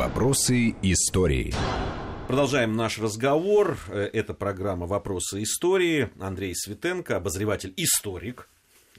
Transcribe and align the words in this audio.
Вопросы 0.00 0.76
истории. 0.80 1.52
Продолжаем 2.26 2.74
наш 2.74 2.98
разговор. 2.98 3.76
Э, 3.88 4.08
это 4.10 4.32
программа 4.32 4.86
«Вопросы 4.86 5.42
истории». 5.42 6.08
Андрей 6.18 6.54
Светенко, 6.54 7.16
обозреватель-историк. 7.16 8.48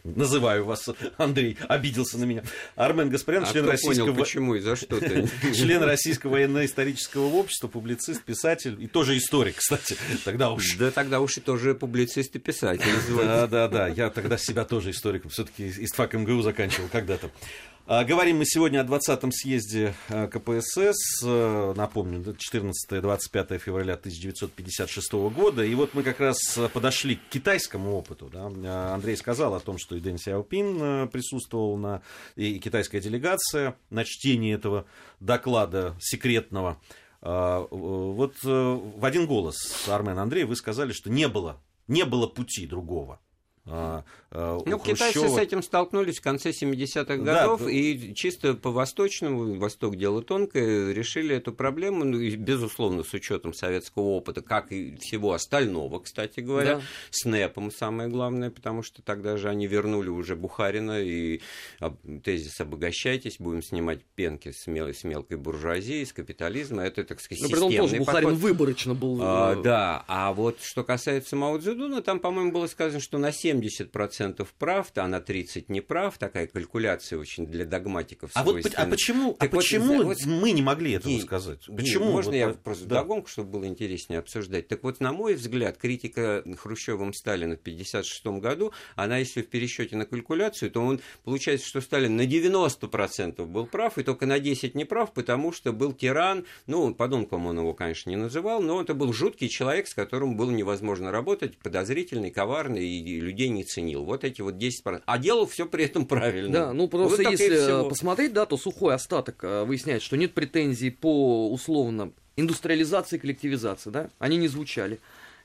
Называю 0.03 0.63
вас, 0.63 0.87
Андрей, 1.17 1.57
обиделся 1.67 2.19
на 2.19 2.25
меня. 2.25 2.43
Армен 2.75 3.09
Гаспарян, 3.09 3.43
а 3.43 3.51
член 3.51 3.65
российского... 3.65 4.05
Понял, 4.05 4.19
почему 4.19 4.53
и 4.55 4.59
за 4.59 4.75
что 4.75 4.99
ты? 4.99 5.27
Член 5.55 5.81
Российского 5.81 6.31
военно-исторического 6.31 7.33
общества, 7.33 7.67
публицист, 7.67 8.23
писатель 8.23 8.77
и 8.79 8.87
тоже 8.87 9.17
историк, 9.17 9.55
кстати. 9.55 9.97
Тогда 10.23 10.51
уж... 10.51 10.75
Да 10.75 10.91
тогда 10.91 11.19
уж 11.19 11.37
и 11.37 11.41
тоже 11.41 11.73
публицист 11.73 12.35
и 12.35 12.39
писатель. 12.39 12.91
Да, 13.15 13.47
да, 13.47 13.67
да. 13.67 13.87
Я 13.87 14.11
тогда 14.11 14.37
себя 14.37 14.65
тоже 14.65 14.91
историком. 14.91 15.31
Все-таки 15.31 15.67
ИСТФАК 15.67 16.13
МГУ 16.13 16.41
заканчивал 16.41 16.89
когда-то. 16.91 17.31
А, 17.87 18.03
говорим 18.03 18.37
мы 18.37 18.45
сегодня 18.45 18.81
о 18.81 18.83
20-м 18.83 19.31
съезде 19.31 19.95
а, 20.07 20.27
КПСС, 20.27 21.23
а, 21.25 21.73
напомню, 21.73 22.23
14-25 22.23 23.57
февраля 23.57 23.95
1956 23.95 25.13
года. 25.33 25.63
И 25.63 25.73
вот 25.73 25.95
мы 25.95 26.03
как 26.03 26.19
раз 26.19 26.37
подошли 26.73 27.15
к 27.15 27.29
китайскому 27.29 27.95
опыту. 27.95 28.29
Да? 28.31 28.93
Андрей 28.93 29.17
сказал 29.17 29.55
о 29.55 29.59
том, 29.59 29.79
что 29.79 29.95
и 29.95 29.99
Дэн 29.99 30.19
Сяопин 30.19 31.09
присутствовал 31.09 31.75
на, 31.77 32.01
и 32.35 32.59
китайская 32.59 33.01
делегация 33.01 33.75
на 33.89 34.05
чтении 34.05 34.53
этого 34.53 34.85
доклада 35.19 35.95
секретного. 35.99 36.79
Вот 37.21 38.35
в 38.43 39.05
один 39.05 39.27
голос, 39.27 39.87
Армен 39.87 40.17
Андрей, 40.17 40.43
вы 40.43 40.55
сказали, 40.55 40.91
что 40.91 41.09
не 41.09 41.27
было, 41.27 41.59
не 41.87 42.05
было 42.05 42.27
пути 42.27 42.65
другого. 42.65 43.19
А, 43.67 44.03
а, 44.31 44.57
ну, 44.65 44.79
Хрущева... 44.79 45.11
китайцы 45.11 45.29
с 45.29 45.37
этим 45.37 45.61
столкнулись 45.61 46.17
в 46.17 46.21
конце 46.23 46.49
70-х 46.49 47.17
годов, 47.17 47.63
да, 47.63 47.69
и 47.69 48.13
чисто 48.15 48.55
по-восточному, 48.55 49.55
Восток 49.59 49.97
дело 49.97 50.23
тонкое, 50.23 50.93
решили 50.93 51.35
эту 51.35 51.53
проблему, 51.53 52.03
ну, 52.03 52.19
и, 52.19 52.35
безусловно, 52.35 53.03
с 53.03 53.13
учетом 53.13 53.53
советского 53.53 54.03
опыта, 54.03 54.41
как 54.41 54.71
и 54.71 54.95
всего 54.99 55.33
остального, 55.33 55.99
кстати 55.99 56.39
говоря, 56.39 56.77
да. 56.77 56.81
с 57.11 57.25
НЭПом 57.25 57.71
самое 57.71 58.09
главное, 58.09 58.49
потому 58.49 58.81
что 58.81 59.03
тогда 59.03 59.37
же 59.37 59.47
они 59.47 59.67
вернули 59.67 60.09
уже 60.09 60.35
Бухарина 60.35 60.99
и 60.99 61.41
тезис 62.23 62.59
«обогащайтесь», 62.61 63.35
будем 63.37 63.61
снимать 63.61 64.03
пенки 64.15 64.51
с, 64.51 64.65
мел... 64.65 64.91
с 64.91 65.03
мелкой 65.03 65.37
буржуазии, 65.37 66.03
с 66.03 66.13
капитализма, 66.13 66.81
это, 66.81 67.03
так 67.03 67.21
сказать, 67.21 67.43
Но 67.43 67.49
ну, 67.49 67.55
системный 67.55 67.77
тоже 67.77 67.97
Бухарин 67.97 68.29
подход. 68.29 68.41
выборочно 68.41 68.93
был. 68.95 69.19
А, 69.21 69.53
э, 69.53 69.61
да, 69.61 70.03
а 70.07 70.33
вот 70.33 70.61
что 70.61 70.83
касается 70.83 71.35
Мао 71.35 71.59
Цзэдуна, 71.59 72.01
там, 72.01 72.19
по-моему, 72.19 72.51
было 72.51 72.65
сказано, 72.65 72.99
что 72.99 73.19
на 73.19 73.31
7 73.31 73.50
70% 73.51 74.47
прав, 74.57 74.91
а 74.95 75.07
на 75.07 75.17
30% 75.19 75.65
не 75.67 75.81
прав. 75.81 76.17
Такая 76.17 76.47
калькуляция 76.47 77.19
очень 77.19 77.45
для 77.47 77.65
догматиков 77.65 78.31
А, 78.33 78.43
вот, 78.43 78.65
а 78.75 78.85
почему, 78.85 79.35
а 79.39 79.47
почему 79.47 80.03
вот, 80.03 80.17
мы 80.25 80.51
не 80.51 80.61
могли 80.61 80.93
этого 80.93 81.11
и, 81.11 81.19
сказать? 81.21 81.65
Почему? 81.67 82.05
Не, 82.05 82.11
можно 82.11 82.31
вот, 82.31 82.37
я 82.37 82.49
просто 82.49 82.85
да. 82.85 83.01
догонку, 83.01 83.27
чтобы 83.27 83.51
было 83.51 83.65
интереснее 83.65 84.19
обсуждать? 84.19 84.67
Так 84.67 84.83
вот, 84.83 84.99
на 84.99 85.13
мой 85.13 85.35
взгляд, 85.35 85.77
критика 85.77 86.43
Хрущевым 86.57 87.13
Сталина 87.13 87.55
в 87.55 87.61
1956 87.61 88.41
году, 88.41 88.73
она, 88.95 89.17
если 89.17 89.41
в 89.41 89.47
пересчете 89.47 89.95
на 89.95 90.05
калькуляцию, 90.05 90.71
то 90.71 90.81
он 90.81 91.01
получается, 91.23 91.67
что 91.67 91.81
Сталин 91.81 92.15
на 92.15 92.25
90% 92.25 93.45
был 93.45 93.65
прав, 93.65 93.97
и 93.97 94.03
только 94.03 94.25
на 94.25 94.39
10% 94.39 94.71
не 94.73 94.85
прав, 94.85 95.13
потому 95.13 95.51
что 95.51 95.73
был 95.73 95.93
тиран, 95.93 96.45
ну, 96.67 96.93
подонком 96.93 97.45
он 97.45 97.59
его, 97.59 97.73
конечно, 97.73 98.09
не 98.09 98.15
называл, 98.15 98.61
но 98.61 98.81
это 98.81 98.93
был 98.93 99.13
жуткий 99.13 99.49
человек, 99.49 99.87
с 99.87 99.93
которым 99.93 100.37
было 100.37 100.51
невозможно 100.51 101.11
работать, 101.11 101.57
подозрительный, 101.57 102.31
коварный, 102.31 102.85
и 102.85 103.19
людей 103.19 103.40
людей 103.41 103.49
не 103.49 103.63
ценил. 103.63 104.03
Вот 104.03 104.23
эти 104.23 104.41
вот 104.41 104.55
10%. 104.55 105.01
А 105.05 105.17
делал 105.17 105.47
все 105.47 105.65
при 105.65 105.85
этом 105.85 106.05
правильно. 106.05 106.51
Да, 106.51 106.73
ну 106.73 106.87
просто 106.87 107.23
вот 107.23 107.31
если 107.31 107.87
посмотреть, 107.89 108.33
да, 108.33 108.45
то 108.45 108.57
сухой 108.57 108.93
остаток 108.93 109.43
э, 109.43 109.63
выясняет, 109.63 110.01
что 110.01 110.17
нет 110.17 110.33
претензий 110.33 110.91
по 110.91 111.51
условно 111.51 112.11
индустриализации 112.35 113.17
и 113.17 113.19
коллективизации, 113.19 113.89
да, 113.89 114.09
они 114.19 114.37
не 114.37 114.47
звучали. 114.47 114.99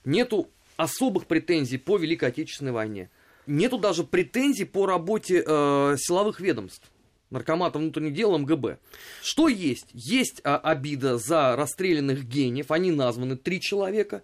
Нету 0.04 0.48
особых 0.76 1.26
претензий 1.26 1.78
по 1.78 1.96
Великой 1.96 2.28
Отечественной 2.28 2.72
войне. 2.72 3.10
Нету 3.46 3.78
даже 3.78 4.04
претензий 4.04 4.64
по 4.64 4.86
работе 4.86 5.42
э, 5.46 5.96
силовых 5.98 6.40
ведомств 6.40 6.90
наркомата 7.28 7.80
внутренних 7.80 8.14
дел 8.14 8.38
МГБ. 8.38 8.78
Что 9.20 9.48
есть? 9.48 9.88
Есть 9.92 10.40
а, 10.44 10.58
обида 10.58 11.18
за 11.18 11.56
расстрелянных 11.56 12.24
гениев, 12.24 12.70
они 12.70 12.92
названы 12.92 13.36
три 13.36 13.60
человека. 13.60 14.22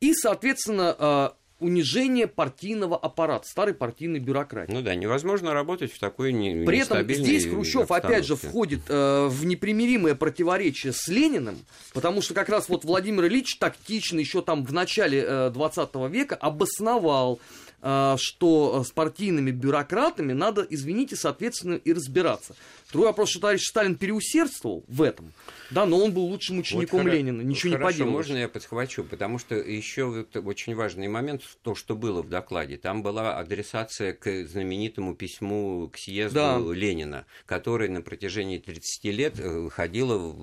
И, 0.00 0.12
соответственно, 0.12 0.94
а, 0.98 1.36
унижение 1.64 2.26
партийного 2.26 2.96
аппарата, 2.96 3.48
старой 3.48 3.72
партийной 3.72 4.20
бюрократии. 4.20 4.70
Ну 4.72 4.82
да, 4.82 4.94
невозможно 4.94 5.54
работать 5.54 5.92
в 5.92 5.98
такой 5.98 6.32
не, 6.32 6.64
При 6.66 6.78
этом 6.78 7.02
здесь 7.08 7.46
Хрущев 7.46 7.90
опять 7.90 8.26
же 8.26 8.36
входит 8.36 8.82
э, 8.88 9.28
в 9.28 9.46
непримиримое 9.46 10.14
противоречие 10.14 10.92
с 10.92 11.08
Лениным, 11.08 11.56
потому 11.94 12.20
что 12.20 12.34
как 12.34 12.50
раз 12.50 12.68
вот 12.68 12.84
Владимир 12.84 13.24
Ильич 13.26 13.56
тактично 13.56 14.18
еще 14.18 14.42
там 14.42 14.64
в 14.64 14.72
начале 14.72 15.24
э, 15.26 15.50
20 15.50 15.94
века 16.10 16.36
обосновал 16.36 17.40
что 17.84 18.82
с 18.82 18.90
партийными 18.90 19.50
бюрократами 19.50 20.32
надо, 20.32 20.66
извините, 20.68 21.16
соответственно, 21.16 21.74
и 21.74 21.92
разбираться. 21.92 22.54
Другой 22.92 23.08
вопрос, 23.08 23.30
что 23.30 23.40
товарищ 23.40 23.62
Сталин 23.62 23.96
переусердствовал 23.96 24.84
в 24.86 25.02
этом, 25.02 25.32
да, 25.70 25.84
но 25.84 25.98
он 25.98 26.12
был 26.12 26.26
лучшим 26.26 26.58
учеником 26.58 27.02
вот 27.02 27.12
Ленина, 27.12 27.40
ничего 27.42 27.72
хорошо, 27.72 27.88
не 27.88 27.92
поделаешь. 27.92 28.14
можно 28.14 28.36
я 28.36 28.48
подхвачу, 28.48 29.02
потому 29.02 29.38
что 29.38 29.56
еще 29.56 30.04
вот 30.04 30.36
очень 30.36 30.74
важный 30.76 31.08
момент, 31.08 31.42
то, 31.62 31.74
что 31.74 31.96
было 31.96 32.22
в 32.22 32.28
докладе, 32.28 32.76
там 32.76 33.02
была 33.02 33.36
адресация 33.38 34.12
к 34.12 34.46
знаменитому 34.46 35.14
письму 35.16 35.90
к 35.92 35.98
съезду 35.98 36.34
да. 36.34 36.58
Ленина, 36.58 37.26
который 37.46 37.88
на 37.88 38.00
протяжении 38.00 38.58
30 38.58 39.04
лет 39.06 39.34
э, 39.38 39.68
ходило 39.70 40.36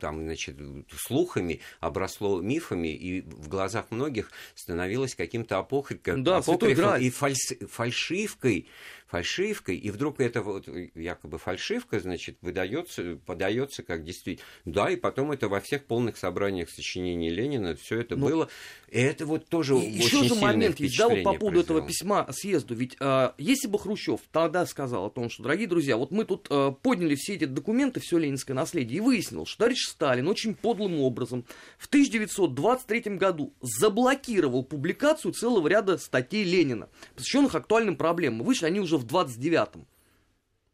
там, 0.00 0.22
значит, 0.22 0.56
слухами, 0.96 1.60
обросло 1.80 2.40
мифами, 2.40 2.88
и 2.88 3.22
в 3.22 3.48
глазах 3.48 3.90
многих 3.90 4.30
становилось 4.54 5.14
каким-то 5.14 5.58
апокрифом, 5.58 6.22
да, 6.22 6.38
апокрифом 6.38 6.85
и 6.94 7.10
фальс, 7.10 7.52
фальшивкой 7.70 8.68
фальшивкой, 9.06 9.76
и 9.76 9.90
вдруг 9.90 10.20
это 10.20 10.42
вот 10.42 10.68
якобы 10.94 11.38
фальшивка, 11.38 12.00
значит, 12.00 12.38
выдается, 12.40 13.18
подается 13.24 13.82
как 13.82 14.04
действительно. 14.04 14.46
Да, 14.64 14.90
и 14.90 14.96
потом 14.96 15.32
это 15.32 15.48
во 15.48 15.60
всех 15.60 15.84
полных 15.84 16.16
собраниях 16.16 16.70
сочинений 16.70 17.30
Ленина 17.30 17.76
все 17.76 18.00
это. 18.00 18.16
Ну, 18.16 18.28
было. 18.28 18.48
И 18.88 18.98
это 18.98 19.26
вот 19.26 19.46
тоже 19.48 19.74
и 19.74 19.98
очень 20.02 20.24
еще 20.24 20.34
же 20.34 20.34
момент 20.34 20.80
есть, 20.80 20.98
да, 20.98 21.08
вот 21.08 21.22
по 21.22 21.34
поводу 21.34 21.60
этого 21.60 21.86
письма 21.86 22.26
съезду. 22.32 22.74
Ведь 22.74 22.96
э, 23.00 23.32
если 23.38 23.68
бы 23.68 23.78
Хрущев 23.78 24.20
тогда 24.32 24.66
сказал 24.66 25.06
о 25.06 25.10
том, 25.10 25.30
что, 25.30 25.42
дорогие 25.44 25.68
друзья, 25.68 25.96
вот 25.96 26.10
мы 26.10 26.24
тут 26.24 26.48
э, 26.50 26.72
подняли 26.82 27.14
все 27.14 27.34
эти 27.34 27.44
документы, 27.44 28.00
все 28.00 28.18
ленинское 28.18 28.54
наследие, 28.54 28.98
и 28.98 29.00
выяснил, 29.00 29.46
что 29.46 29.58
товарищ 29.58 29.86
Сталин 29.86 30.28
очень 30.28 30.54
подлым 30.54 31.00
образом 31.00 31.44
в 31.78 31.86
1923 31.86 33.16
году 33.16 33.52
заблокировал 33.60 34.64
публикацию 34.64 35.32
целого 35.32 35.68
ряда 35.68 35.98
статей 35.98 36.44
Ленина, 36.44 36.88
посвященных 37.14 37.54
актуальным 37.54 37.96
проблемам. 37.96 38.44
Вышли 38.44 38.66
они 38.66 38.80
уже 38.80 38.95
уже 38.96 39.06
в 39.06 39.06
29-м. 39.06 39.86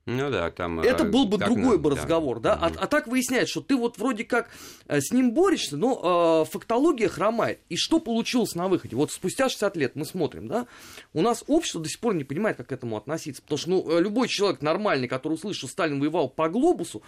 Ну 0.05 0.31
да, 0.31 0.51
там... 0.51 0.81
Это 0.81 1.05
был 1.05 1.27
бы 1.27 1.39
другой 1.39 1.79
бы 1.79 1.91
разговор, 1.91 2.41
да? 2.41 2.57
да? 2.57 2.67
Угу. 2.67 2.77
А, 2.79 2.83
а 2.85 2.87
так 2.89 3.07
выясняется, 3.07 3.53
что 3.53 3.61
ты 3.61 3.77
вот 3.77 3.99
вроде 3.99 4.25
как 4.25 4.51
э, 4.89 5.01
с 5.01 5.13
ним 5.13 5.33
борешься, 5.33 5.77
но 5.77 6.45
э, 6.45 6.51
фактология 6.51 7.09
хромает. 7.09 7.61
И 7.69 7.77
что 7.77 8.01
получилось 8.01 8.57
на 8.57 8.67
выходе? 8.67 8.97
Вот 8.97 9.13
спустя 9.13 9.49
60 9.49 9.77
лет 9.77 9.93
мы 9.95 10.05
смотрим, 10.05 10.49
да? 10.49 10.67
У 11.13 11.23
нас 11.23 11.45
общество 11.47 11.81
до 11.81 11.89
сих 11.89 12.01
пор 12.01 12.15
не 12.15 12.25
понимает, 12.25 12.57
как 12.57 12.69
к 12.69 12.73
этому 12.73 12.97
относиться. 12.97 13.43
Потому 13.43 13.59
что 13.59 13.71
ну, 13.71 13.91
э, 13.91 14.01
любой 14.01 14.27
человек 14.27 14.61
нормальный, 14.61 15.07
который 15.07 15.35
услышит, 15.35 15.59
что 15.59 15.69
Сталин 15.69 16.01
воевал 16.01 16.29
по 16.29 16.49
глобусу, 16.49 17.03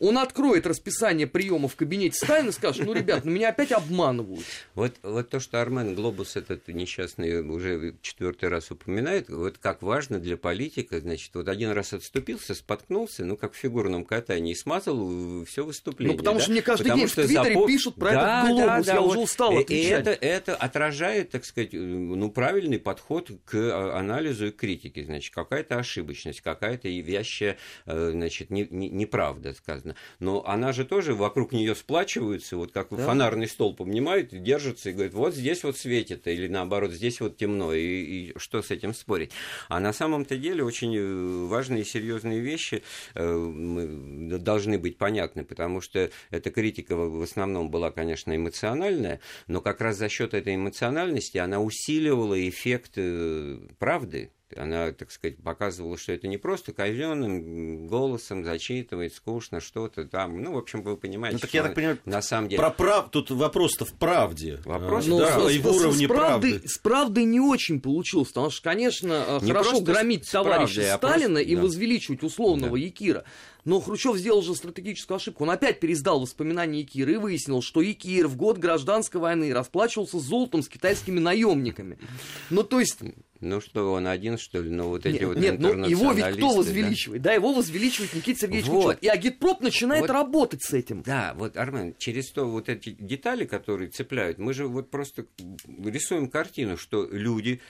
он 0.00 0.18
откроет 0.18 0.66
расписание 0.66 1.28
приема 1.28 1.68
в 1.68 1.76
кабинете 1.76 2.16
Сталина 2.16 2.48
и 2.48 2.52
скажет, 2.52 2.84
ну, 2.84 2.94
ребят, 2.94 3.24
ну 3.24 3.30
меня 3.30 3.50
опять 3.50 3.70
обманывают. 3.70 4.44
Вот, 4.74 4.94
вот 5.02 5.28
то, 5.28 5.38
что 5.38 5.60
Армен 5.60 5.94
Глобус 5.94 6.34
этот 6.34 6.66
несчастный 6.68 7.42
уже 7.42 7.94
четвертый 8.02 8.48
раз 8.48 8.70
упоминает, 8.70 9.28
вот 9.28 9.58
как 9.58 9.82
важно 9.82 10.18
для 10.18 10.36
политика, 10.36 11.00
значит, 11.00 11.30
вот 11.34 11.48
один 11.48 11.70
раз 11.70 11.92
отступился, 12.40 12.54
споткнулся, 12.54 13.24
ну, 13.24 13.36
как 13.36 13.52
в 13.52 13.56
фигурном 13.56 14.04
катании, 14.04 14.52
и 14.52 14.54
смазал 14.54 15.44
все 15.44 15.64
выступление. 15.64 16.16
Ну, 16.16 16.18
потому 16.18 16.38
да? 16.38 16.42
что 16.42 16.52
мне 16.52 16.62
каждый 16.62 16.84
потому 16.84 17.00
день 17.00 17.08
в 17.08 17.14
Твиттере 17.14 17.54
запом... 17.54 17.66
пишут 17.66 17.94
про 17.96 18.10
да, 18.10 18.42
этот 18.42 18.50
глобус, 18.50 18.66
да, 18.66 18.80
да, 18.80 18.92
я 18.92 19.00
вот, 19.00 19.10
уже 19.10 19.18
устал 19.18 19.58
отвечать. 19.58 19.70
И 19.70 19.82
это, 19.82 20.10
это 20.10 20.56
отражает, 20.56 21.30
так 21.30 21.44
сказать, 21.44 21.72
ну, 21.72 22.30
правильный 22.30 22.78
подход 22.78 23.30
к 23.44 23.96
анализу 23.96 24.48
и 24.48 24.50
критике, 24.50 25.04
значит, 25.04 25.34
какая-то 25.34 25.76
ошибочность, 25.76 26.40
какая-то 26.40 26.88
вящая, 26.88 27.56
э, 27.86 28.10
значит, 28.12 28.50
неправда 28.50 29.54
сказано. 29.54 29.96
Но 30.18 30.44
она 30.46 30.72
же 30.72 30.84
тоже 30.84 31.14
вокруг 31.14 31.52
нее 31.52 31.74
сплачиваются, 31.74 32.56
вот 32.56 32.72
как 32.72 32.88
да. 32.90 33.04
фонарный 33.04 33.48
столб 33.48 33.82
обнимают, 33.82 34.30
держатся 34.30 34.90
и 34.90 34.92
говорят, 34.92 35.14
вот 35.14 35.34
здесь 35.34 35.64
вот 35.64 35.76
светит, 35.76 36.26
или 36.26 36.48
наоборот, 36.48 36.92
здесь 36.92 37.20
вот 37.20 37.36
темно, 37.36 37.72
и, 37.74 38.30
и 38.30 38.38
что 38.38 38.62
с 38.62 38.70
этим 38.70 38.94
спорить? 38.94 39.32
А 39.68 39.80
на 39.80 39.92
самом-то 39.92 40.36
деле 40.36 40.64
очень 40.64 40.96
э, 40.96 41.46
важные 41.46 41.82
и 41.82 41.84
серьезные 42.30 42.40
вещи 42.40 42.82
э, 43.14 44.38
должны 44.38 44.78
быть 44.78 44.98
понятны, 44.98 45.44
потому 45.44 45.80
что 45.80 46.10
эта 46.30 46.50
критика 46.50 46.96
в 46.96 47.22
основном 47.22 47.70
была, 47.70 47.90
конечно, 47.90 48.34
эмоциональная, 48.34 49.20
но 49.46 49.60
как 49.60 49.80
раз 49.80 49.96
за 49.96 50.08
счет 50.08 50.34
этой 50.34 50.54
эмоциональности 50.54 51.38
она 51.38 51.60
усиливала 51.60 52.36
эффект 52.48 52.92
э, 52.96 53.58
правды, 53.78 54.30
Она, 54.56 54.92
так 54.92 55.10
сказать, 55.10 55.38
показывала, 55.38 55.96
что 55.96 56.12
это 56.12 56.28
не 56.28 56.36
просто 56.36 56.72
казенным 56.72 57.86
голосом 57.86 58.44
зачитывает 58.44 59.14
скучно 59.14 59.60
что-то 59.60 60.04
там. 60.04 60.42
Ну, 60.42 60.54
в 60.54 60.58
общем, 60.58 60.82
вы 60.82 60.96
понимаете, 60.96 61.36
ну, 61.36 61.40
так 61.40 61.54
я 61.54 61.62
так 61.62 61.74
понимаю, 61.74 61.98
на 62.04 62.22
самом 62.22 62.48
деле... 62.48 62.60
Про 62.60 62.70
прав... 62.70 63.10
Тут 63.10 63.30
вопрос-то 63.30 63.84
в 63.84 63.92
правде. 63.92 64.60
Вопрос, 64.64 65.06
ну, 65.06 65.18
да, 65.18 65.48
с, 65.48 65.52
и 65.52 65.58
в 65.58 65.66
уровне 65.66 66.06
с 66.06 66.08
правды, 66.08 66.50
правды. 66.50 66.68
С 66.68 66.78
правдой 66.78 67.24
не 67.24 67.40
очень 67.40 67.80
получилось, 67.80 68.28
потому 68.28 68.50
что, 68.50 68.62
конечно, 68.62 69.38
не 69.42 69.52
хорошо 69.52 69.80
громить 69.80 70.30
товарища 70.30 70.80
правдой, 70.80 70.98
Сталина 70.98 71.34
просто... 71.34 71.50
и 71.50 71.56
да. 71.56 71.62
возвеличивать 71.62 72.22
условного 72.22 72.76
да. 72.76 72.84
Якира. 72.84 73.24
Но 73.64 73.80
Хрущев 73.80 74.16
сделал 74.16 74.42
же 74.42 74.54
стратегическую 74.54 75.16
ошибку. 75.16 75.44
Он 75.44 75.50
опять 75.50 75.80
пересдал 75.80 76.20
воспоминания 76.20 76.80
Якира 76.80 77.12
и 77.12 77.16
выяснил, 77.16 77.60
что 77.62 77.82
Якир 77.82 78.26
в 78.26 78.36
год 78.36 78.58
гражданской 78.58 79.20
войны 79.20 79.52
расплачивался 79.52 80.18
золотом 80.18 80.62
с 80.62 80.68
китайскими 80.68 81.18
наемниками. 81.18 81.98
Ну, 82.48 82.62
то 82.62 82.80
есть... 82.80 82.98
Ну 83.40 83.60
что, 83.60 83.92
он 83.92 84.06
один, 84.06 84.36
что 84.36 84.60
ли? 84.60 84.70
Ну 84.70 84.88
вот 84.88 85.06
эти 85.06 85.14
нет, 85.14 85.24
вот 85.24 85.36
Нет, 85.38 85.60
ну 85.60 85.86
его 85.86 86.12
ведь 86.12 86.36
кто 86.36 86.54
возвеличивает? 86.54 87.22
Да, 87.22 87.30
да 87.30 87.34
его 87.34 87.54
возвеличивает 87.54 88.12
Никита 88.12 88.40
Сергеевич 88.40 88.68
вот. 88.68 88.96
Кучма. 88.96 88.98
И 89.00 89.08
агитпроп 89.08 89.62
начинает 89.62 90.02
вот, 90.02 90.10
работать 90.10 90.62
с 90.62 90.74
этим. 90.74 91.02
Да, 91.02 91.34
вот, 91.36 91.56
Армен, 91.56 91.94
через 91.98 92.30
то 92.30 92.44
вот 92.44 92.68
эти 92.68 92.90
детали, 92.90 93.46
которые 93.46 93.88
цепляют, 93.88 94.38
мы 94.38 94.52
же 94.52 94.66
вот 94.66 94.90
просто 94.90 95.26
рисуем 95.66 96.28
картину, 96.28 96.76
что 96.76 97.08
люди, 97.10 97.60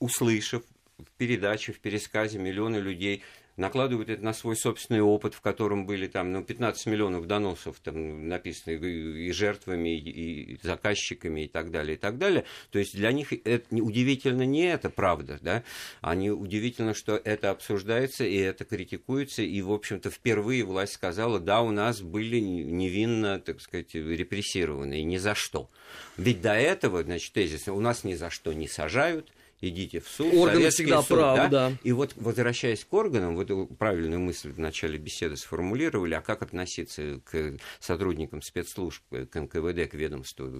услышав 0.00 0.62
в 0.98 1.10
передаче, 1.16 1.72
в 1.72 1.78
пересказе 1.78 2.38
миллионы 2.38 2.76
людей 2.76 3.22
накладывают 3.60 4.08
это 4.08 4.24
на 4.24 4.32
свой 4.32 4.56
собственный 4.56 5.02
опыт, 5.02 5.34
в 5.34 5.40
котором 5.40 5.86
были 5.86 6.06
там 6.06 6.32
ну, 6.32 6.42
15 6.42 6.86
миллионов 6.86 7.26
доносов 7.26 7.78
там, 7.80 8.28
написаны 8.28 8.74
и 8.74 9.30
жертвами, 9.32 9.98
и 9.98 10.58
заказчиками, 10.62 11.42
и 11.42 11.48
так 11.48 11.70
далее, 11.70 11.96
и 11.96 11.98
так 11.98 12.18
далее. 12.18 12.44
То 12.70 12.78
есть 12.78 12.96
для 12.96 13.12
них 13.12 13.32
это 13.32 13.66
удивительно 13.76 14.42
не 14.42 14.64
это 14.64 14.90
правда, 14.90 15.38
да, 15.42 15.62
они 16.00 16.30
удивительно, 16.30 16.94
что 16.94 17.16
это 17.16 17.50
обсуждается, 17.50 18.24
и 18.24 18.36
это 18.36 18.64
критикуется, 18.64 19.42
и, 19.42 19.60
в 19.62 19.72
общем-то, 19.72 20.10
впервые 20.10 20.64
власть 20.64 20.94
сказала, 20.94 21.38
да, 21.38 21.60
у 21.60 21.70
нас 21.70 22.00
были 22.00 22.38
невинно, 22.38 23.38
так 23.38 23.60
сказать, 23.60 23.94
репрессированы, 23.94 25.00
и 25.00 25.04
ни 25.04 25.18
за 25.18 25.34
что. 25.34 25.70
Ведь 26.16 26.40
до 26.40 26.54
этого, 26.54 27.02
значит, 27.02 27.32
тезис, 27.34 27.68
у 27.68 27.80
нас 27.80 28.04
ни 28.04 28.14
за 28.14 28.30
что 28.30 28.52
не 28.52 28.68
сажают, 28.68 29.30
идите 29.60 30.00
в 30.00 30.08
суд. 30.08 30.32
Органы 30.34 30.70
всегда 30.70 31.02
суд, 31.02 31.18
правы, 31.18 31.36
да? 31.36 31.48
да. 31.48 31.72
И 31.82 31.92
вот, 31.92 32.12
возвращаясь 32.16 32.84
к 32.84 32.92
органам, 32.92 33.36
вот 33.36 33.50
правильную 33.78 34.20
мысль 34.20 34.50
в 34.52 34.58
начале 34.58 34.98
беседы 34.98 35.36
сформулировали, 35.36 36.14
а 36.14 36.20
как 36.20 36.42
относиться 36.42 37.20
к 37.24 37.56
сотрудникам 37.78 38.42
спецслужб, 38.42 39.02
к 39.08 39.40
НКВД, 39.40 39.90
к 39.90 39.94
ведомству 39.94 40.50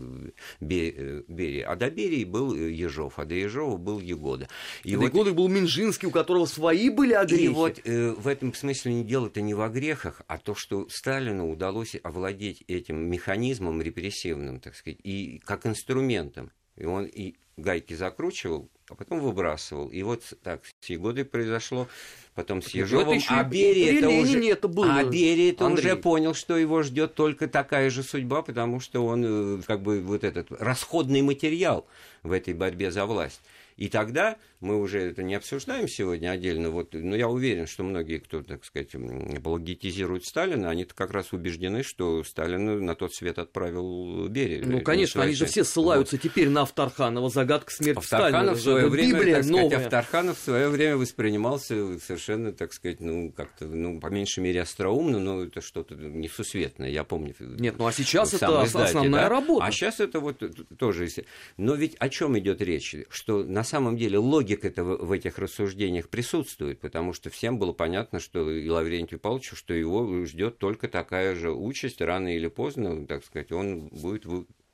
Берии. 0.60 1.60
А 1.60 1.76
до 1.76 1.90
Берии 1.90 2.24
был 2.24 2.54
Ежов, 2.54 3.18
а 3.18 3.24
до 3.24 3.34
Ежова 3.34 3.76
был 3.76 4.00
Егода. 4.00 4.48
И 4.84 4.92
до 4.92 5.00
вот... 5.00 5.06
Егоды 5.06 5.32
был 5.32 5.48
Минжинский, 5.48 6.08
у 6.08 6.10
которого 6.10 6.46
свои 6.46 6.90
были 6.90 7.12
огрехи. 7.14 7.44
И 7.44 7.48
вот 7.48 7.80
э, 7.84 8.10
в 8.12 8.28
этом 8.28 8.54
смысле 8.54 9.02
дело-то 9.02 9.40
не 9.40 9.54
в 9.54 9.60
огрехах, 9.60 10.22
а 10.26 10.38
то, 10.38 10.54
что 10.54 10.88
Сталину 10.88 11.50
удалось 11.50 11.96
овладеть 12.02 12.64
этим 12.68 13.08
механизмом 13.10 13.80
репрессивным, 13.82 14.60
так 14.60 14.74
сказать, 14.74 14.98
и 15.02 15.40
как 15.44 15.66
инструментом. 15.66 16.50
И 16.76 16.84
он 16.84 17.04
и 17.04 17.36
гайки 17.56 17.94
закручивал, 17.94 18.70
а 18.90 18.94
потом 18.94 19.20
выбрасывал. 19.20 19.88
И 19.88 20.02
вот 20.02 20.22
так 20.42 20.62
с 20.80 20.90
Егодой 20.90 21.24
произошло, 21.24 21.86
потом 22.34 22.60
с 22.60 22.70
Ежовым. 22.70 23.20
А 23.28 23.44
Берия 23.44 23.98
это 23.98 24.08
уже, 24.08 24.46
это 24.48 24.68
было, 24.68 24.96
а 24.96 25.04
Берия 25.04 25.52
это 25.52 25.66
уже 25.66 25.96
понял, 25.96 26.34
что 26.34 26.56
его 26.56 26.82
ждет 26.82 27.14
только 27.14 27.46
такая 27.46 27.88
же 27.90 28.02
судьба, 28.02 28.42
потому 28.42 28.80
что 28.80 29.06
он 29.06 29.58
э, 29.58 29.62
как 29.66 29.82
бы 29.82 30.00
вот 30.00 30.24
этот 30.24 30.50
расходный 30.50 31.22
материал 31.22 31.86
в 32.22 32.32
этой 32.32 32.52
борьбе 32.52 32.90
за 32.90 33.06
власть. 33.06 33.40
И 33.80 33.88
тогда 33.88 34.36
мы 34.60 34.78
уже 34.78 35.00
это 35.00 35.22
не 35.22 35.34
обсуждаем 35.34 35.88
сегодня 35.88 36.30
отдельно, 36.30 36.68
вот, 36.68 36.92
но 36.92 37.16
я 37.16 37.28
уверен, 37.28 37.66
что 37.66 37.82
многие, 37.82 38.18
кто, 38.18 38.42
так 38.42 38.62
сказать, 38.62 38.94
апологетизирует 38.94 40.26
Сталина, 40.26 40.68
они 40.68 40.84
как 40.84 41.12
раз 41.12 41.32
убеждены, 41.32 41.82
что 41.82 42.22
Сталин 42.22 42.84
на 42.84 42.94
тот 42.94 43.14
свет 43.14 43.38
отправил 43.38 44.28
Берия. 44.28 44.62
Ну, 44.62 44.82
конечно, 44.82 45.22
они 45.22 45.32
же 45.32 45.46
все 45.46 45.64
ссылаются 45.64 46.16
вот. 46.16 46.22
теперь 46.22 46.50
на 46.50 46.62
Авторханова, 46.62 47.30
загадка 47.30 47.72
смерти 47.72 48.04
Сталина. 48.04 48.52
В 48.52 48.60
свое 48.60 48.88
время, 48.88 49.14
Библия 49.14 49.36
так 49.36 49.44
сказать, 49.44 49.62
новая. 49.62 49.84
Авторханов 49.86 50.38
в 50.38 50.42
свое 50.42 50.68
время 50.68 50.96
воспринимался 50.98 51.98
совершенно, 52.00 52.52
так 52.52 52.74
сказать, 52.74 53.00
ну, 53.00 53.32
как-то, 53.32 53.64
ну, 53.64 53.98
по 53.98 54.08
меньшей 54.08 54.40
мере, 54.40 54.60
остроумно, 54.60 55.18
но 55.18 55.44
это 55.44 55.62
что-то 55.62 55.94
несусветное, 55.94 56.90
я 56.90 57.02
помню. 57.04 57.34
Нет, 57.40 57.76
ну, 57.78 57.86
а 57.86 57.92
сейчас 57.92 58.34
это 58.34 58.60
основная 58.60 59.22
да? 59.22 59.28
работа. 59.30 59.64
А 59.64 59.72
сейчас 59.72 60.00
это 60.00 60.20
вот 60.20 60.42
тоже... 60.78 61.08
Но 61.56 61.74
ведь 61.76 61.96
о 61.98 62.10
чем 62.10 62.38
идет 62.38 62.60
речь? 62.60 62.94
Что 63.08 63.42
на 63.42 63.69
самом 63.70 63.96
деле 63.96 64.18
логика 64.18 64.68
этого 64.68 64.96
в 64.96 65.12
этих 65.12 65.38
рассуждениях 65.38 66.08
присутствует, 66.08 66.80
потому 66.80 67.12
что 67.12 67.30
всем 67.30 67.58
было 67.58 67.72
понятно, 67.72 68.20
что 68.20 68.50
и 68.50 68.68
Лаврентию 68.68 69.20
Павловичу, 69.20 69.56
что 69.56 69.72
его 69.72 70.24
ждет 70.26 70.58
только 70.58 70.88
такая 70.88 71.34
же 71.34 71.52
участь, 71.52 72.00
рано 72.00 72.34
или 72.36 72.48
поздно, 72.48 73.06
так 73.06 73.24
сказать, 73.24 73.52
он 73.52 73.88
будет 73.88 74.26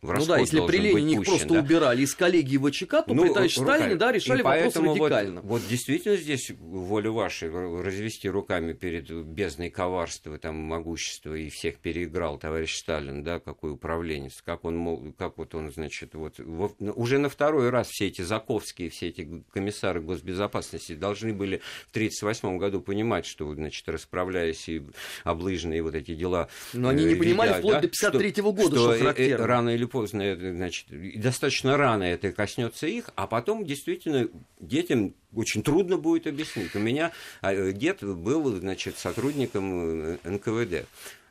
ну 0.07 0.27
да, 0.27 0.39
если 0.39 0.67
при 0.67 0.79
Ленине 0.79 1.15
их 1.15 1.25
просто 1.25 1.49
да? 1.49 1.61
убирали 1.61 2.03
из 2.03 2.15
коллегии 2.15 2.59
ВЧК, 2.59 3.03
то 3.03 3.15
ну, 3.15 3.23
при 3.23 3.29
товарище 3.29 3.61
Сталине, 3.61 3.95
да, 3.97 4.13
решали 4.13 4.43
вопрос 4.43 4.77
радикально. 4.77 5.41
Вот, 5.43 5.61
вот 5.61 5.69
действительно 5.69 6.17
здесь 6.17 6.51
воля 6.59 7.11
ваша 7.11 7.49
развести 7.49 8.29
руками 8.29 8.73
перед 8.73 9.11
бездной 9.11 9.71
коварства, 9.71 10.39
там, 10.39 10.57
могущества 10.57 11.35
и 11.35 11.49
всех 11.49 11.79
переиграл 11.79 12.39
товарищ 12.39 12.77
Сталин, 12.77 13.23
да, 13.23 13.41
какой 13.41 13.73
управленец, 13.73 14.43
как 14.43 14.65
он, 14.65 15.13
как 15.19 15.39
вот 15.39 15.55
он, 15.55 15.73
значит, 15.73 16.15
вот, 16.15 16.39
вот 16.39 16.77
уже 16.81 17.19
на 17.19 17.29
второй 17.29 17.71
раз 17.71 17.89
все 17.89 18.07
эти 18.07 18.23
Заковские, 18.23 18.91
все 18.91 19.09
эти 19.09 19.45
комиссары 19.53 20.01
госбезопасности 20.01 20.95
должны 20.95 21.33
были 21.33 21.59
в 21.87 21.91
1938 21.91 22.59
году 22.59 22.81
понимать, 22.81 23.27
что, 23.27 23.53
значит, 23.55 23.89
расправляясь 23.89 24.69
и 24.69 24.83
облыжные 25.25 25.83
вот 25.83 25.95
эти 25.95 26.15
дела. 26.15 26.49
Но 26.73 26.89
они 26.89 27.05
не 27.05 27.15
э, 27.15 27.17
понимали 27.17 27.53
вплоть 27.59 27.75
да, 27.75 27.81
до 27.81 27.89
53 27.89 28.31
-го 28.31 28.53
года, 28.53 28.77
что, 28.77 28.77
что 28.77 28.93
э, 28.93 28.97
э, 28.97 29.01
характерно. 29.01 29.47
рано 29.47 29.71
или 29.71 29.85
поздно, 29.85 29.96
значит, 30.05 30.87
достаточно 31.21 31.77
рано 31.77 32.03
это 32.03 32.33
коснется 32.33 32.87
их, 32.87 33.11
а 33.15 33.27
потом 33.27 33.65
действительно 33.65 34.29
детям 34.61 35.15
очень 35.33 35.63
трудно 35.63 35.97
будет 35.97 36.27
объяснить. 36.27 36.75
У 36.75 36.79
меня 36.79 37.13
а, 37.41 37.73
дед 37.73 38.03
был, 38.03 38.55
значит, 38.57 38.99
сотрудником 38.99 40.19
НКВД. 40.25 40.87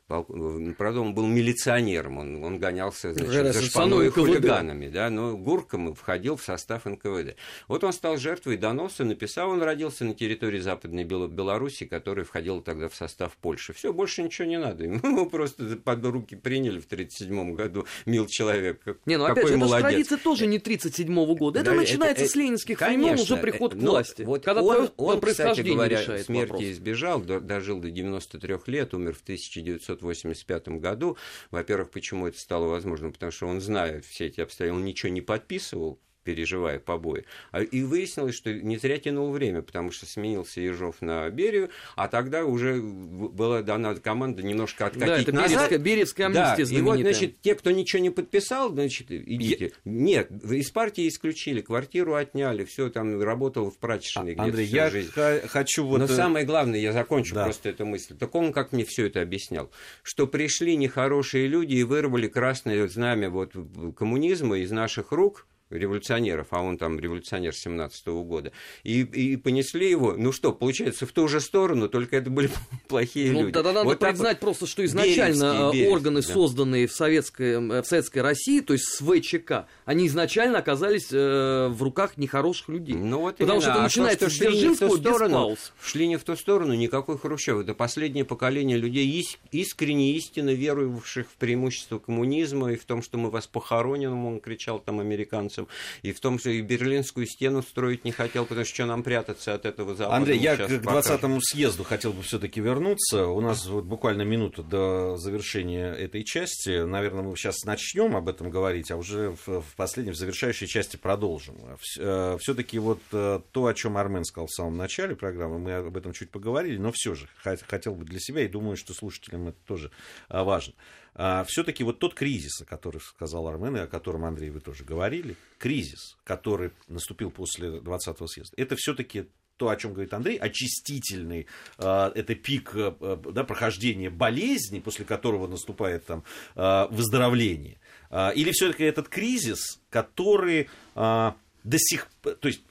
Правда, 0.07 0.99
он 0.99 1.15
был 1.15 1.25
милиционером, 1.25 2.19
он, 2.19 2.43
он 2.43 2.59
гонялся 2.59 3.11
значит, 3.11 3.53
за 3.55 3.61
шпаной 3.63 4.09
хулиганами, 4.09 4.87
да, 4.87 5.09
но 5.09 5.35
Гурком 5.35 5.95
входил 5.95 6.35
в 6.35 6.43
состав 6.43 6.85
НКВД. 6.85 7.35
Вот 7.67 7.83
он 7.83 7.91
стал 7.91 8.17
жертвой 8.17 8.57
доноса, 8.57 9.03
написал, 9.03 9.49
он 9.49 9.63
родился 9.63 10.05
на 10.05 10.13
территории 10.13 10.59
Западной 10.59 11.05
Беларуси, 11.05 11.87
которая 11.87 12.23
входила 12.23 12.61
тогда 12.61 12.87
в 12.87 12.93
состав 12.93 13.35
Польши. 13.37 13.73
Все, 13.73 13.93
больше 13.93 14.21
ничего 14.21 14.47
не 14.47 14.59
надо. 14.59 14.83
Ему 14.83 15.27
просто 15.27 15.75
под 15.77 16.05
руки 16.05 16.35
приняли 16.35 16.79
в 16.79 16.85
1937 16.85 17.55
году, 17.55 17.87
мил 18.05 18.27
человек. 18.27 18.83
Не, 19.07 19.17
ну 19.17 19.25
опять 19.25 19.47
же, 19.47 19.55
это 19.55 19.79
традиция 19.79 20.19
тоже 20.19 20.45
не 20.45 20.57
1937 20.57 21.35
года, 21.35 21.61
это 21.61 21.71
да, 21.71 21.77
начинается 21.77 22.25
это, 22.25 22.31
с 22.31 22.35
ленинских 22.35 22.79
времен 22.79 23.19
уже 23.19 23.37
приход 23.37 23.73
к 23.73 23.77
власти. 23.77 24.21
Вот 24.21 24.45
когда 24.45 24.61
он, 24.61 24.91
он, 24.97 25.19
кстати 25.19 25.61
говоря, 25.61 25.97
смерти 26.19 26.51
вопрос. 26.51 26.61
избежал, 26.61 27.21
дожил 27.21 27.79
до 27.79 27.89
93 27.89 28.57
лет, 28.67 28.93
умер 28.93 29.15
в 29.15 29.23
1900 29.23 29.94
1985 29.95 30.79
году. 30.79 31.17
Во-первых, 31.51 31.91
почему 31.91 32.27
это 32.27 32.39
стало 32.39 32.67
возможным? 32.67 33.13
Потому 33.13 33.31
что 33.31 33.47
он, 33.47 33.61
зная 33.61 34.01
все 34.01 34.25
эти 34.27 34.41
обстоятельства, 34.41 34.77
он 34.77 34.85
ничего 34.85 35.11
не 35.11 35.21
подписывал, 35.21 35.99
переживая 36.25 36.79
побои. 36.79 37.23
А, 37.51 37.61
и 37.61 37.83
выяснилось, 37.83 38.35
что 38.35 38.51
не 38.51 38.77
зря 38.77 38.97
тянул 38.97 39.31
время, 39.31 39.61
потому 39.61 39.91
что 39.91 40.05
сменился 40.05 40.59
Ежов 40.59 41.01
на 41.01 41.29
Берию, 41.29 41.69
а 41.95 42.07
тогда 42.07 42.43
уже 42.43 42.81
была 42.81 43.61
дана 43.61 43.95
команда 43.95 44.43
немножко 44.43 44.87
откатить 44.87 45.07
да, 45.07 45.21
это 45.21 45.31
назад. 45.31 45.49
Беревская, 45.49 45.79
Беревская 45.79 46.27
амнистия 46.27 46.65
да, 46.65 46.79
И 46.79 46.81
вот, 46.81 46.99
значит, 46.99 47.39
те, 47.41 47.55
кто 47.55 47.71
ничего 47.71 48.01
не 48.01 48.09
подписал, 48.09 48.71
значит, 48.71 49.11
идите. 49.11 49.71
Я... 49.85 49.91
Нет, 49.91 50.31
из 50.43 50.71
партии 50.71 51.07
исключили, 51.07 51.61
квартиру 51.61 52.15
отняли, 52.15 52.65
все 52.65 52.89
там 52.89 53.21
работал 53.21 53.69
в 53.69 53.77
прачечной 53.77 54.33
а, 54.33 54.43
Андрей, 54.43 54.65
я 54.65 54.89
жизнь. 54.89 55.11
хочу 55.11 55.85
вот... 55.85 55.99
Но 55.99 56.05
э, 56.05 56.07
самое 56.07 56.45
главное, 56.45 56.79
я 56.79 56.91
закончу 56.91 57.35
да. 57.35 57.45
просто 57.45 57.69
эту 57.69 57.85
мысль. 57.85 58.15
Так 58.17 58.33
он 58.33 58.51
как 58.51 58.71
мне 58.71 58.83
все 58.83 59.05
это 59.05 59.21
объяснял, 59.21 59.69
что 60.01 60.25
пришли 60.25 60.75
нехорошие 60.75 61.47
люди 61.47 61.75
и 61.75 61.83
вырвали 61.83 62.27
красное 62.27 62.87
знамя 62.87 63.29
вот 63.29 63.53
коммунизма 63.95 64.57
из 64.57 64.71
наших 64.71 65.11
рук, 65.11 65.45
революционеров, 65.69 66.47
а 66.51 66.61
он 66.61 66.77
там 66.77 66.99
революционер 66.99 67.53
17 67.55 68.07
-го 68.07 68.23
года, 68.23 68.51
и, 68.83 69.01
и 69.01 69.35
понесли 69.35 69.89
его, 69.89 70.13
ну 70.15 70.31
что, 70.31 70.53
получается, 70.53 71.05
в 71.05 71.11
ту 71.11 71.27
же 71.27 71.41
сторону, 71.41 71.89
только 71.89 72.17
это 72.17 72.29
были 72.29 72.49
плохие 72.87 73.31
ну, 73.31 73.41
люди. 73.41 73.53
Тогда 73.53 73.73
надо 73.73 73.85
вот 73.85 73.99
признать 73.99 74.39
просто, 74.39 74.67
что 74.67 74.85
изначально 74.85 75.71
Березский, 75.73 75.87
органы, 75.89 76.15
Березский, 76.17 76.33
созданные 76.33 76.87
да. 76.87 76.93
в, 76.93 76.95
советской, 76.95 77.81
в 77.81 77.85
советской 77.85 78.19
России, 78.19 78.59
то 78.61 78.73
есть 78.73 78.85
с 78.85 78.99
ВЧК, 78.99 79.67
они 79.85 80.07
изначально 80.07 80.59
оказались 80.59 81.11
э, 81.11 81.67
в 81.69 81.81
руках 81.81 82.17
нехороших 82.17 82.69
людей. 82.69 82.95
Ну, 82.95 83.21
вот 83.21 83.37
Потому 83.37 83.59
именно. 83.59 83.61
что 83.61 83.71
это 83.71 83.79
а 83.79 83.83
начинается 83.83 84.25
то, 84.25 84.31
что 84.31 84.45
с 84.45 84.53
Дзержинского 84.53 84.97
сторону, 84.97 85.57
Шли 85.81 86.07
не 86.07 86.17
в 86.17 86.23
ту 86.23 86.35
сторону, 86.35 86.73
никакой 86.73 87.17
Хрущев. 87.17 87.59
Это 87.59 87.73
последнее 87.73 88.25
поколение 88.25 88.77
людей, 88.77 89.25
искренне, 89.51 90.13
истинно 90.13 90.51
верующих 90.51 91.27
в 91.29 91.35
преимущество 91.35 91.99
коммунизма 91.99 92.73
и 92.73 92.75
в 92.75 92.85
том, 92.85 93.01
что 93.01 93.17
мы 93.17 93.29
вас 93.29 93.47
похороним, 93.47 94.25
он 94.25 94.39
кричал 94.39 94.79
там 94.79 94.99
американцам 94.99 95.54
немцам, 95.55 95.67
и 96.01 96.11
в 96.11 96.19
том, 96.19 96.39
что 96.39 96.49
и 96.49 96.61
Берлинскую 96.61 97.25
стену 97.25 97.61
строить 97.61 98.05
не 98.05 98.11
хотел, 98.11 98.45
потому 98.45 98.65
что 98.65 98.75
что 98.75 98.85
нам 98.85 99.03
прятаться 99.03 99.53
от 99.53 99.65
этого 99.65 99.95
Запада. 99.95 100.17
Андрей, 100.17 100.37
я 100.39 100.57
к 100.57 100.69
20-му 100.69 101.39
съезду 101.41 101.83
хотел 101.83 102.13
бы 102.13 102.23
все-таки 102.23 102.59
вернуться. 102.59 103.27
У 103.27 103.41
нас 103.41 103.65
вот 103.67 103.85
буквально 103.85 104.23
минута 104.23 104.63
до 104.63 105.17
завершения 105.17 105.93
этой 105.93 106.23
части. 106.23 106.83
Наверное, 106.83 107.23
мы 107.23 107.35
сейчас 107.35 107.63
начнем 107.63 108.15
об 108.15 108.27
этом 108.27 108.49
говорить, 108.49 108.91
а 108.91 108.97
уже 108.97 109.35
в, 109.45 109.61
в 109.61 109.75
последней, 109.75 110.11
в 110.11 110.17
завершающей 110.17 110.67
части 110.67 110.97
продолжим. 110.97 111.55
Все-таки 111.79 112.79
вот 112.79 113.01
то, 113.09 113.65
о 113.65 113.73
чем 113.73 113.97
Армен 113.97 114.25
сказал 114.25 114.47
в 114.47 114.51
самом 114.51 114.77
начале 114.77 115.15
программы, 115.15 115.59
мы 115.59 115.73
об 115.73 115.95
этом 115.95 116.13
чуть 116.13 116.29
поговорили, 116.29 116.77
но 116.77 116.91
все 116.93 117.15
же 117.15 117.27
хотел 117.67 117.95
бы 117.95 118.05
для 118.05 118.19
себя, 118.19 118.41
и 118.41 118.47
думаю, 118.47 118.75
что 118.75 118.93
слушателям 118.93 119.47
это 119.49 119.57
тоже 119.65 119.91
важно. 120.29 120.73
А, 121.15 121.45
все-таки 121.45 121.83
вот 121.83 121.99
тот 121.99 122.13
кризис, 122.13 122.61
о 122.61 122.65
котором 122.65 122.99
сказал 122.99 123.47
Армен, 123.47 123.77
и 123.77 123.79
о 123.79 123.87
котором, 123.87 124.25
Андрей, 124.25 124.49
вы 124.49 124.59
тоже 124.59 124.83
говорили, 124.83 125.35
кризис, 125.57 126.17
который 126.23 126.71
наступил 126.87 127.31
после 127.31 127.69
20-го 127.69 128.27
съезда, 128.27 128.53
это 128.57 128.75
все-таки 128.75 129.25
то, 129.57 129.69
о 129.69 129.75
чем 129.77 129.93
говорит 129.93 130.13
Андрей, 130.13 130.37
очистительный, 130.37 131.47
э, 131.77 132.11
это 132.13 132.35
пик 132.35 132.71
э, 132.75 133.17
да, 133.31 133.45
прохождения 133.45 134.09
болезни, 134.09 134.79
после 134.79 135.05
которого 135.05 135.47
наступает 135.47 136.05
там, 136.05 136.25
э, 136.55 136.87
выздоровление. 136.91 137.79
Э, 138.09 138.33
или 138.33 138.51
все-таки 138.51 138.83
этот 138.83 139.07
кризис, 139.07 139.79
который 139.89 140.69
э, 140.95 141.31
до 141.63 141.77
сих 141.77 142.07
пор, 142.21 142.35
то 142.35 142.49
есть 142.49 142.61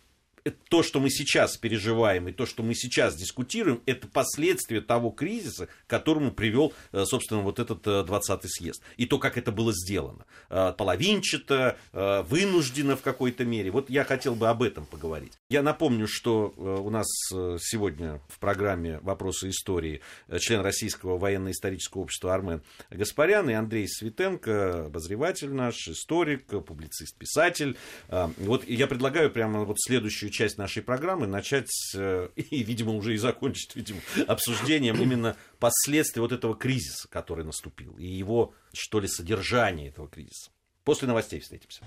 то, 0.51 0.83
что 0.83 1.01
мы 1.01 1.09
сейчас 1.11 1.57
переживаем 1.57 2.29
и 2.29 2.33
то, 2.33 2.45
что 2.45 2.63
мы 2.63 2.75
сейчас 2.75 3.17
дискутируем, 3.17 3.83
это 3.87 4.07
последствия 4.07 4.81
того 4.83 5.11
кризиса, 5.11 5.67
к 5.67 5.91
которому 5.91 6.33
привел, 6.33 6.75
э, 6.93 7.05
собственно, 7.07 7.41
вот 7.41 7.59
этот 7.59 7.87
20-й 7.87 8.47
э, 8.47 8.49
съезд. 8.49 8.83
И 8.97 9.07
то, 9.07 9.19
как 9.19 9.39
это 9.39 9.53
было 9.53 9.73
сделано. 9.73 10.27
Э, 10.51 10.75
половинчато, 10.77 11.79
вынуждено 11.93 12.97
в 12.97 13.03
какой-то 13.03 13.45
мере. 13.45 13.71
Вот 13.71 13.89
я 13.89 14.05
хотел 14.05 14.35
бы 14.35 14.49
об 14.49 14.63
этом 14.63 14.85
поговорить. 14.85 15.33
Я 15.49 15.63
напомню, 15.63 16.07
что 16.07 16.49
у 16.57 16.91
нас 16.91 17.07
сегодня 17.31 18.21
в 18.29 18.39
программе 18.39 18.99
«Вопросы 19.01 19.49
истории» 19.49 20.01
член 20.41 20.61
Российского 20.61 21.19
военно-исторического 21.19 22.03
общества 22.03 22.35
Армен 22.35 22.63
Гаспарян 22.91 23.49
и 23.49 23.53
Андрей 23.53 23.89
Светенко, 23.89 24.87
обозреватель 24.87 25.53
наш, 25.53 25.89
историк, 25.89 26.47
публицист, 26.47 27.17
писатель. 27.17 27.77
Вот 28.09 28.69
я 28.69 28.87
предлагаю 28.87 29.31
прямо 29.31 29.65
вот 29.65 29.77
следующую 29.81 30.31
часть 30.35 30.59
нашей 30.59 30.83
программы 30.83 31.27
начать 31.27 31.71
э, 31.95 32.29
и, 32.37 32.63
видимо, 32.63 32.93
уже 32.93 33.15
и 33.15 33.17
закончить, 33.17 33.75
видимо, 33.75 34.01
обсуждением 34.27 35.01
именно 35.01 35.37
последствий 35.59 36.21
вот 36.21 36.33
этого 36.33 36.55
кризиса, 36.55 37.09
который 37.09 37.45
наступил, 37.45 37.97
и 37.97 38.07
его, 38.07 38.53
что 38.73 39.01
ли, 39.01 39.09
содержание 39.09 39.89
этого 39.89 40.09
кризиса. 40.09 40.51
После 40.85 41.09
новостей 41.09 41.41
встретимся. 41.41 41.83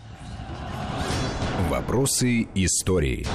Вопросы 1.70 2.48
истории. 2.56 3.28